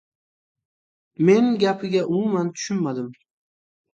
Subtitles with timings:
[1.25, 3.07] Men gapiga umuman tushunmadim.